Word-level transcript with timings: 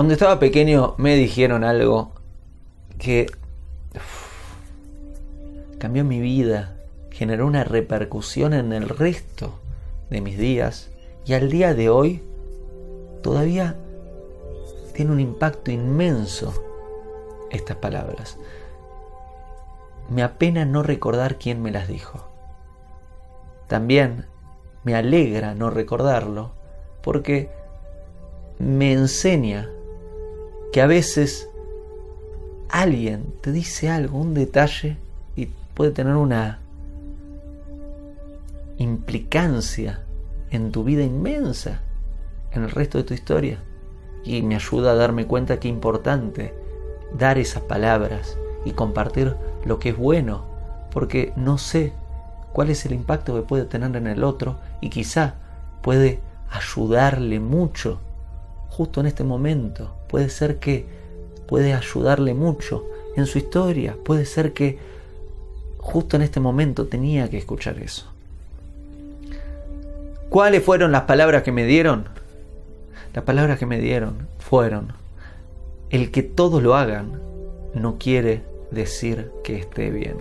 Cuando 0.00 0.14
estaba 0.14 0.38
pequeño 0.38 0.94
me 0.96 1.14
dijeron 1.14 1.62
algo 1.62 2.12
que 2.98 3.30
cambió 5.76 6.04
mi 6.04 6.20
vida, 6.20 6.74
generó 7.10 7.46
una 7.46 7.64
repercusión 7.64 8.54
en 8.54 8.72
el 8.72 8.88
resto 8.88 9.60
de 10.08 10.22
mis 10.22 10.38
días 10.38 10.88
y 11.26 11.34
al 11.34 11.50
día 11.50 11.74
de 11.74 11.90
hoy 11.90 12.22
todavía 13.22 13.76
tiene 14.94 15.12
un 15.12 15.20
impacto 15.20 15.70
inmenso 15.70 16.54
estas 17.50 17.76
palabras. 17.76 18.38
Me 20.08 20.22
apena 20.22 20.64
no 20.64 20.82
recordar 20.82 21.36
quién 21.36 21.60
me 21.60 21.72
las 21.72 21.88
dijo. 21.88 22.26
También 23.66 24.24
me 24.82 24.94
alegra 24.94 25.54
no 25.54 25.68
recordarlo 25.68 26.52
porque 27.02 27.50
me 28.58 28.94
enseña 28.94 29.68
que 30.72 30.80
a 30.80 30.86
veces 30.86 31.48
alguien 32.68 33.32
te 33.40 33.52
dice 33.52 33.90
algo, 33.90 34.18
un 34.18 34.34
detalle, 34.34 34.96
y 35.36 35.46
puede 35.74 35.90
tener 35.90 36.14
una 36.14 36.60
implicancia 38.78 40.00
en 40.50 40.72
tu 40.72 40.84
vida 40.84 41.02
inmensa, 41.02 41.80
en 42.52 42.64
el 42.64 42.70
resto 42.70 42.98
de 42.98 43.04
tu 43.04 43.14
historia. 43.14 43.58
Y 44.24 44.42
me 44.42 44.54
ayuda 44.54 44.92
a 44.92 44.96
darme 44.96 45.26
cuenta 45.26 45.58
que 45.58 45.68
es 45.68 45.74
importante 45.74 46.54
dar 47.16 47.38
esas 47.38 47.62
palabras 47.62 48.36
y 48.64 48.72
compartir 48.72 49.34
lo 49.64 49.78
que 49.78 49.90
es 49.90 49.96
bueno, 49.96 50.44
porque 50.92 51.32
no 51.36 51.58
sé 51.58 51.92
cuál 52.52 52.70
es 52.70 52.84
el 52.86 52.92
impacto 52.92 53.34
que 53.34 53.42
puede 53.42 53.64
tener 53.64 53.94
en 53.96 54.06
el 54.06 54.24
otro 54.24 54.58
y 54.80 54.90
quizá 54.90 55.34
puede 55.82 56.20
ayudarle 56.50 57.40
mucho 57.40 58.00
justo 58.70 59.00
en 59.00 59.06
este 59.06 59.24
momento. 59.24 59.94
Puede 60.08 60.30
ser 60.30 60.58
que 60.58 60.86
puede 61.46 61.74
ayudarle 61.74 62.32
mucho 62.32 62.86
en 63.16 63.26
su 63.26 63.38
historia. 63.38 63.96
Puede 64.02 64.24
ser 64.24 64.52
que 64.52 64.78
justo 65.78 66.16
en 66.16 66.22
este 66.22 66.40
momento 66.40 66.86
tenía 66.86 67.28
que 67.28 67.38
escuchar 67.38 67.78
eso. 67.78 68.06
¿Cuáles 70.28 70.62
fueron 70.62 70.92
las 70.92 71.02
palabras 71.02 71.42
que 71.42 71.52
me 71.52 71.64
dieron? 71.64 72.08
Las 73.12 73.24
palabras 73.24 73.58
que 73.58 73.66
me 73.66 73.80
dieron 73.80 74.28
fueron, 74.38 74.92
el 75.90 76.12
que 76.12 76.22
todos 76.22 76.62
lo 76.62 76.76
hagan 76.76 77.20
no 77.74 77.98
quiere 77.98 78.44
decir 78.70 79.32
que 79.42 79.58
esté 79.58 79.90
bien. 79.90 80.18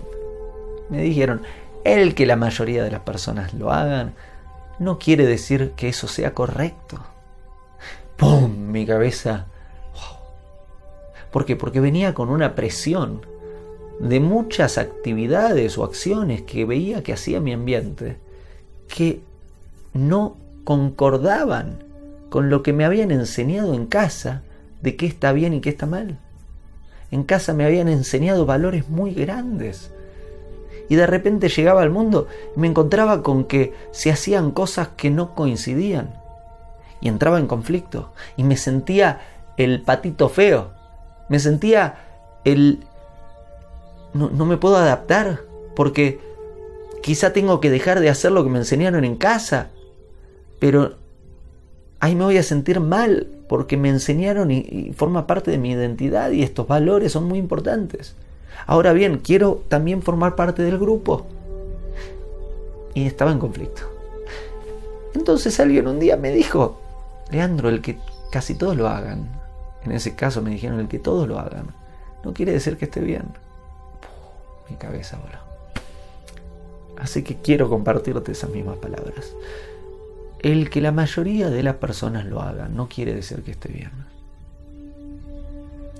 Me 0.90 1.04
dijeron, 1.04 1.44
el 1.84 2.16
que 2.16 2.26
la 2.26 2.36
mayoría 2.36 2.84
de 2.84 2.90
las 2.90 3.02
personas 3.02 3.54
lo 3.54 3.72
hagan 3.72 4.16
no 4.80 4.98
quiere 4.98 5.28
decir 5.28 5.74
que 5.76 5.90
eso 5.90 6.08
sea 6.08 6.34
correcto. 6.34 7.00
¡Pum! 8.20 8.52
Mi 8.70 8.86
cabeza. 8.86 9.48
¿Por 11.32 11.46
qué? 11.46 11.56
Porque 11.56 11.80
venía 11.80 12.14
con 12.14 12.30
una 12.30 12.54
presión 12.54 13.26
de 14.02 14.20
muchas 14.20 14.78
actividades 14.78 15.78
o 15.78 15.86
acciones 15.86 16.42
que 16.42 16.66
veía 16.66 17.02
que 17.02 17.14
hacía 17.14 17.40
mi 17.40 17.54
ambiente 17.54 18.18
que 18.94 19.22
no 19.94 20.36
concordaban 20.66 21.84
con 22.30 22.50
lo 22.50 22.62
que 22.62 22.74
me 22.74 22.84
habían 22.84 23.12
enseñado 23.12 23.74
en 23.74 23.86
casa 23.86 24.44
de 24.82 24.98
qué 24.98 25.06
está 25.06 25.32
bien 25.32 25.54
y 25.54 25.62
qué 25.62 25.70
está 25.70 25.86
mal. 25.86 26.20
En 27.12 27.24
casa 27.24 27.54
me 27.54 27.64
habían 27.64 27.88
enseñado 27.88 28.46
valores 28.46 28.90
muy 28.90 29.14
grandes. 29.14 29.92
Y 30.90 30.96
de 30.96 31.08
repente 31.08 31.48
llegaba 31.48 31.84
al 31.84 31.90
mundo 31.90 32.28
y 32.54 32.60
me 32.60 32.68
encontraba 32.68 33.24
con 33.24 33.46
que 33.46 33.74
se 33.92 34.12
hacían 34.12 34.52
cosas 34.52 34.90
que 34.90 35.10
no 35.10 35.36
coincidían 35.36 36.19
y 37.02 37.08
entraba 37.08 37.40
en 37.40 37.48
conflicto 37.48 38.12
y 38.38 38.44
me 38.44 38.58
sentía 38.58 39.22
el 39.58 39.82
patito 39.82 40.30
feo, 40.30 40.72
me 41.30 41.40
sentía 41.40 41.96
el... 42.46 42.80
No, 44.14 44.30
no 44.30 44.46
me 44.46 44.58
puedo 44.58 44.78
adaptar 44.78 45.42
porque 45.76 46.20
quizá 47.02 47.32
tengo 47.32 47.60
que 47.60 47.70
dejar 47.70 48.00
de 48.00 48.10
hacer 48.10 48.32
lo 48.32 48.44
que 48.44 48.50
me 48.50 48.60
enseñaron 48.60 49.06
en 49.06 49.16
casa, 49.16 49.70
pero 50.60 50.96
ahí 52.00 52.16
me 52.16 52.24
voy 52.24 52.38
a 52.38 52.44
sentir 52.44 52.80
mal 52.80 53.28
porque 53.48 53.78
me 53.78 53.90
enseñaron 53.90 54.52
y, 54.52 54.60
y, 54.60 54.94
forma 54.94 55.28
parte 55.28 55.52
de 55.52 55.58
mi 55.58 55.72
identidad 55.72 56.32
y 56.32 56.44
estos 56.44 56.68
valores 56.68 57.12
son 57.12 57.26
muy 57.26 57.40
importantes. 57.40 58.16
Ahora 58.66 58.94
bien, 58.94 59.20
quiero 59.20 59.64
también 59.68 60.02
formar 60.02 60.36
parte 60.36 60.62
del 60.64 60.78
grupo. 60.78 61.26
Y 62.94 63.06
estaba 63.06 63.32
en 63.32 63.40
conflicto. 63.40 63.84
Entonces 65.16 65.60
alguien 65.60 65.88
un 65.88 66.00
día 66.00 66.18
me 66.18 66.32
dijo, 66.32 66.80
Leandro, 67.32 67.70
el 67.70 67.82
que 67.82 68.00
casi 68.32 68.56
todos 68.56 68.76
lo 68.76 68.88
hagan, 68.88 69.30
en 69.84 69.92
ese 69.92 70.16
caso 70.16 70.42
me 70.42 70.52
dijeron 70.52 70.80
el 70.80 70.88
que 70.88 71.00
todos 71.00 71.28
lo 71.28 71.40
hagan, 71.40 71.68
no 72.24 72.34
quiere 72.34 72.52
decir 72.52 72.78
que 72.78 72.86
esté 72.86 73.00
bien. 73.00 73.24
mi 74.70 74.76
cabeza 74.76 75.18
voló. 75.18 75.40
Así 76.98 77.24
que 77.24 77.38
quiero 77.38 77.70
compartirte 77.70 78.32
esas 78.32 78.50
mismas 78.50 78.78
palabras. 78.78 79.34
El 80.40 80.70
que 80.70 80.82
la 80.82 80.92
mayoría 80.92 81.50
de 81.50 81.64
las 81.64 81.76
personas 81.76 82.26
lo 82.26 82.42
hagan 82.42 82.76
no 82.76 82.88
quiere 82.88 83.14
decir 83.14 83.42
que 83.44 83.52
esté 83.52 83.70
bien. 83.70 83.92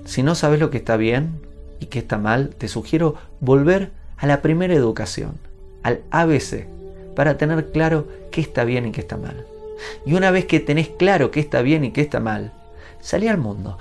Si 0.04 0.22
no 0.22 0.34
sabes 0.34 0.60
lo 0.60 0.70
que 0.70 0.78
está 0.78 0.96
bien 0.96 1.40
y 1.78 1.86
que 1.86 1.98
está 1.98 2.18
mal, 2.18 2.50
te 2.50 2.68
sugiero 2.68 3.16
volver 3.40 3.92
a 4.16 4.26
la 4.26 4.42
primera 4.42 4.74
educación, 4.74 5.34
al 5.82 6.00
ABC, 6.10 6.66
para 7.14 7.38
tener 7.38 7.70
claro 7.72 8.06
qué 8.30 8.40
está 8.40 8.64
bien 8.64 8.86
y 8.86 8.92
qué 8.92 9.00
está 9.00 9.16
mal. 9.16 9.46
Y 10.04 10.14
una 10.14 10.30
vez 10.30 10.46
que 10.46 10.60
tenés 10.60 10.88
claro 10.88 11.30
qué 11.30 11.40
está 11.40 11.62
bien 11.62 11.84
y 11.84 11.92
qué 11.92 12.00
está 12.00 12.20
mal, 12.20 12.52
salí 13.00 13.28
al 13.28 13.38
mundo. 13.38 13.78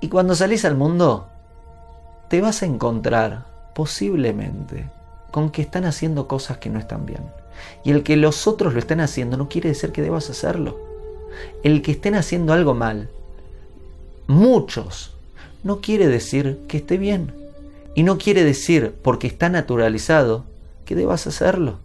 Y 0.00 0.08
cuando 0.08 0.34
salís 0.34 0.64
al 0.64 0.76
mundo, 0.76 1.28
te 2.28 2.40
vas 2.40 2.62
a 2.62 2.66
encontrar 2.66 3.46
posiblemente 3.74 4.86
con 5.30 5.50
que 5.50 5.62
están 5.62 5.84
haciendo 5.84 6.28
cosas 6.28 6.58
que 6.58 6.70
no 6.70 6.78
están 6.78 7.06
bien. 7.06 7.22
Y 7.84 7.90
el 7.90 8.02
que 8.02 8.16
los 8.16 8.46
otros 8.46 8.72
lo 8.72 8.78
estén 8.78 9.00
haciendo 9.00 9.36
no 9.36 9.48
quiere 9.48 9.70
decir 9.70 9.92
que 9.92 10.02
debas 10.02 10.30
hacerlo. 10.30 10.78
El 11.62 11.82
que 11.82 11.92
estén 11.92 12.14
haciendo 12.14 12.52
algo 12.52 12.74
mal, 12.74 13.08
muchos, 14.26 15.14
no 15.62 15.80
quiere 15.80 16.06
decir 16.06 16.60
que 16.68 16.78
esté 16.78 16.96
bien. 16.98 17.32
Y 17.94 18.04
no 18.04 18.18
quiere 18.18 18.44
decir, 18.44 18.94
porque 19.02 19.26
está 19.26 19.48
naturalizado, 19.48 20.44
que 20.84 20.94
debas 20.94 21.26
hacerlo. 21.26 21.78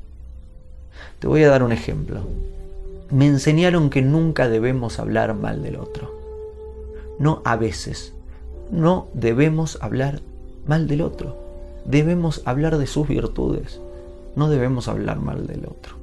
Te 1.20 1.28
voy 1.28 1.44
a 1.44 1.50
dar 1.50 1.64
un 1.64 1.72
ejemplo 1.72 2.22
me 3.14 3.28
enseñaron 3.28 3.92
que 3.92 4.02
nunca 4.02 4.50
debemos 4.50 4.98
hablar 4.98 5.36
mal 5.36 5.62
del 5.62 5.76
otro. 5.76 6.16
No 7.20 7.44
a 7.46 7.56
veces. 7.56 8.14
No 8.72 9.08
debemos 9.14 9.78
hablar 9.82 10.22
mal 10.66 10.88
del 10.88 11.02
otro. 11.02 11.38
Debemos 11.86 12.42
hablar 12.46 12.80
de 12.80 12.88
sus 12.88 13.08
virtudes. 13.08 13.80
No 14.36 14.50
debemos 14.50 14.88
hablar 14.88 15.20
mal 15.20 15.46
del 15.46 15.68
otro. 15.68 15.94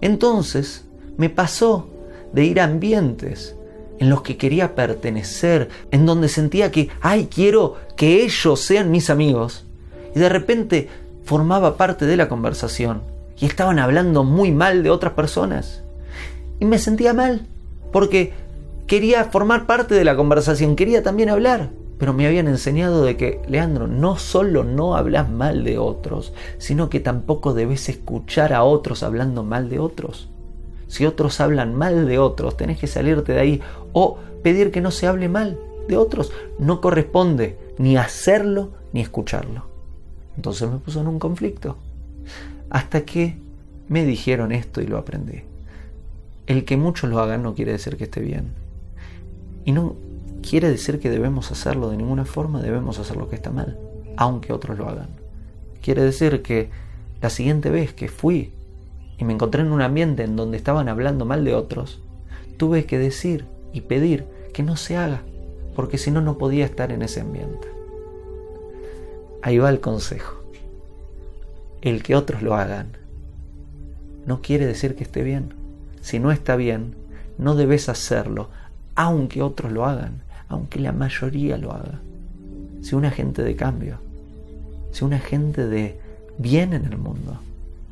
Entonces 0.00 0.86
me 1.18 1.28
pasó 1.28 1.90
de 2.32 2.44
ir 2.46 2.60
a 2.60 2.64
ambientes 2.64 3.54
en 3.98 4.08
los 4.08 4.22
que 4.22 4.38
quería 4.38 4.74
pertenecer, 4.74 5.68
en 5.90 6.06
donde 6.06 6.28
sentía 6.28 6.72
que, 6.72 6.88
ay, 7.02 7.28
quiero 7.30 7.76
que 7.94 8.24
ellos 8.24 8.58
sean 8.60 8.90
mis 8.90 9.10
amigos. 9.10 9.66
Y 10.16 10.18
de 10.18 10.30
repente 10.30 10.88
formaba 11.24 11.76
parte 11.76 12.06
de 12.06 12.16
la 12.16 12.30
conversación 12.30 13.02
y 13.38 13.44
estaban 13.44 13.78
hablando 13.78 14.24
muy 14.24 14.50
mal 14.50 14.82
de 14.82 14.88
otras 14.88 15.12
personas 15.12 15.81
y 16.62 16.64
me 16.64 16.78
sentía 16.78 17.12
mal, 17.12 17.48
porque 17.90 18.34
quería 18.86 19.24
formar 19.24 19.66
parte 19.66 19.96
de 19.96 20.04
la 20.04 20.14
conversación, 20.14 20.76
quería 20.76 21.02
también 21.02 21.28
hablar, 21.28 21.70
pero 21.98 22.12
me 22.12 22.24
habían 22.24 22.46
enseñado 22.46 23.04
de 23.04 23.16
que, 23.16 23.40
Leandro, 23.48 23.88
no 23.88 24.16
solo 24.16 24.62
no 24.62 24.94
hablas 24.94 25.28
mal 25.28 25.64
de 25.64 25.78
otros, 25.78 26.32
sino 26.58 26.88
que 26.88 27.00
tampoco 27.00 27.52
debes 27.52 27.88
escuchar 27.88 28.52
a 28.52 28.62
otros 28.62 29.02
hablando 29.02 29.42
mal 29.42 29.68
de 29.70 29.80
otros. 29.80 30.28
Si 30.86 31.04
otros 31.04 31.40
hablan 31.40 31.74
mal 31.74 32.06
de 32.06 32.20
otros, 32.20 32.56
tenés 32.56 32.78
que 32.78 32.86
salirte 32.86 33.32
de 33.32 33.40
ahí 33.40 33.60
o 33.92 34.18
pedir 34.44 34.70
que 34.70 34.80
no 34.80 34.92
se 34.92 35.08
hable 35.08 35.28
mal 35.28 35.58
de 35.88 35.96
otros. 35.96 36.30
No 36.60 36.80
corresponde 36.80 37.58
ni 37.76 37.96
hacerlo 37.96 38.70
ni 38.92 39.00
escucharlo. 39.00 39.66
Entonces 40.36 40.70
me 40.70 40.78
puso 40.78 41.00
en 41.00 41.08
un 41.08 41.18
conflicto. 41.18 41.76
Hasta 42.70 43.00
que 43.00 43.36
me 43.88 44.04
dijeron 44.04 44.52
esto 44.52 44.80
y 44.80 44.86
lo 44.86 44.96
aprendí. 44.96 45.42
El 46.46 46.64
que 46.64 46.76
muchos 46.76 47.08
lo 47.08 47.20
hagan 47.20 47.42
no 47.42 47.54
quiere 47.54 47.72
decir 47.72 47.96
que 47.96 48.04
esté 48.04 48.20
bien. 48.20 48.52
Y 49.64 49.72
no 49.72 49.96
quiere 50.42 50.68
decir 50.68 50.98
que 50.98 51.08
debemos 51.08 51.52
hacerlo 51.52 51.88
de 51.90 51.96
ninguna 51.96 52.24
forma, 52.24 52.60
debemos 52.60 52.98
hacer 52.98 53.16
lo 53.16 53.28
que 53.28 53.36
está 53.36 53.50
mal, 53.50 53.78
aunque 54.16 54.52
otros 54.52 54.76
lo 54.76 54.88
hagan. 54.88 55.08
Quiere 55.80 56.02
decir 56.02 56.42
que 56.42 56.70
la 57.20 57.30
siguiente 57.30 57.70
vez 57.70 57.94
que 57.94 58.08
fui 58.08 58.52
y 59.18 59.24
me 59.24 59.32
encontré 59.32 59.62
en 59.62 59.70
un 59.70 59.82
ambiente 59.82 60.24
en 60.24 60.34
donde 60.34 60.56
estaban 60.56 60.88
hablando 60.88 61.24
mal 61.24 61.44
de 61.44 61.54
otros, 61.54 62.02
tuve 62.56 62.86
que 62.86 62.98
decir 62.98 63.46
y 63.72 63.82
pedir 63.82 64.24
que 64.52 64.64
no 64.64 64.76
se 64.76 64.96
haga, 64.96 65.22
porque 65.76 65.96
si 65.96 66.10
no, 66.10 66.20
no 66.20 66.38
podía 66.38 66.64
estar 66.64 66.90
en 66.90 67.02
ese 67.02 67.20
ambiente. 67.20 67.68
Ahí 69.42 69.58
va 69.58 69.70
el 69.70 69.80
consejo. 69.80 70.42
El 71.80 72.02
que 72.02 72.16
otros 72.16 72.42
lo 72.42 72.54
hagan 72.54 72.96
no 74.26 74.40
quiere 74.40 74.66
decir 74.66 74.94
que 74.94 75.02
esté 75.02 75.22
bien 75.22 75.61
si 76.02 76.18
no 76.18 76.30
está 76.32 76.56
bien, 76.56 76.94
no 77.38 77.54
debes 77.54 77.88
hacerlo, 77.88 78.50
aunque 78.94 79.40
otros 79.40 79.72
lo 79.72 79.86
hagan, 79.86 80.20
aunque 80.48 80.78
la 80.78 80.92
mayoría 80.92 81.56
lo 81.56 81.72
haga. 81.72 82.00
Sé 82.82 82.96
un 82.96 83.06
agente 83.06 83.42
de 83.42 83.56
cambio. 83.56 83.98
Sé 84.90 85.04
un 85.04 85.14
agente 85.14 85.66
de 85.66 85.98
bien 86.36 86.74
en 86.74 86.84
el 86.84 86.98
mundo. 86.98 87.38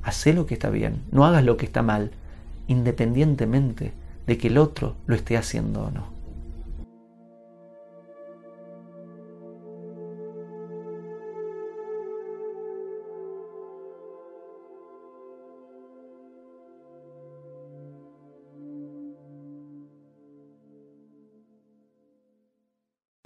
Haz 0.02 0.26
lo 0.26 0.46
que 0.46 0.54
está 0.54 0.70
bien, 0.70 1.00
no 1.12 1.24
hagas 1.24 1.44
lo 1.44 1.56
que 1.56 1.66
está 1.66 1.82
mal, 1.82 2.10
independientemente 2.68 3.92
de 4.26 4.38
que 4.38 4.48
el 4.48 4.58
otro 4.58 4.94
lo 5.06 5.14
esté 5.14 5.36
haciendo 5.36 5.84
o 5.84 5.90
no. 5.90 6.04